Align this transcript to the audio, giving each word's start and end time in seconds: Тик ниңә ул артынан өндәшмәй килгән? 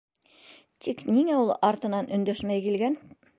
Тик 0.85 1.03
ниңә 1.09 1.35
ул 1.43 1.51
артынан 1.69 2.11
өндәшмәй 2.17 2.65
килгән? 2.65 2.99